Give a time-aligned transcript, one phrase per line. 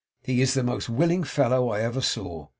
[0.23, 2.47] He is the most willing fellow I ever saw.